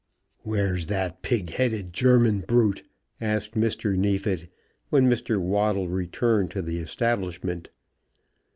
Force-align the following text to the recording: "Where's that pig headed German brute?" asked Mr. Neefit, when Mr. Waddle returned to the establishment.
"Where's 0.41 0.87
that 0.87 1.21
pig 1.21 1.51
headed 1.51 1.93
German 1.93 2.39
brute?" 2.39 2.81
asked 3.21 3.53
Mr. 3.53 3.95
Neefit, 3.95 4.51
when 4.89 5.07
Mr. 5.07 5.39
Waddle 5.39 5.89
returned 5.89 6.49
to 6.49 6.63
the 6.63 6.79
establishment. 6.79 7.69